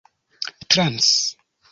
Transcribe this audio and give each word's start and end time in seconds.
trans 0.69 1.09